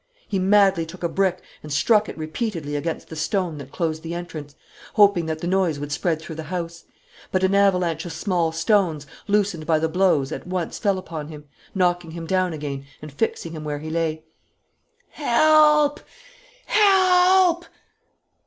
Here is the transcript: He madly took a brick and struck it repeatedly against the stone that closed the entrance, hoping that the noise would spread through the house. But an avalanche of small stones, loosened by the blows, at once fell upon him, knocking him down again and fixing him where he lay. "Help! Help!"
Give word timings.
He 0.27 0.39
madly 0.39 0.83
took 0.87 1.03
a 1.03 1.07
brick 1.07 1.43
and 1.61 1.71
struck 1.71 2.09
it 2.09 2.17
repeatedly 2.17 2.75
against 2.75 3.09
the 3.09 3.15
stone 3.15 3.59
that 3.59 3.71
closed 3.71 4.01
the 4.01 4.15
entrance, 4.15 4.55
hoping 4.95 5.27
that 5.27 5.41
the 5.41 5.45
noise 5.47 5.77
would 5.77 5.91
spread 5.91 6.19
through 6.19 6.37
the 6.37 6.45
house. 6.49 6.85
But 7.31 7.43
an 7.43 7.53
avalanche 7.53 8.03
of 8.07 8.11
small 8.11 8.51
stones, 8.51 9.05
loosened 9.27 9.67
by 9.67 9.77
the 9.77 9.87
blows, 9.87 10.31
at 10.31 10.47
once 10.47 10.79
fell 10.79 10.97
upon 10.97 11.27
him, 11.27 11.45
knocking 11.75 12.09
him 12.09 12.25
down 12.25 12.51
again 12.51 12.87
and 12.99 13.13
fixing 13.13 13.51
him 13.51 13.63
where 13.63 13.77
he 13.77 13.91
lay. 13.91 14.23
"Help! 15.11 15.99
Help!" 16.65 17.65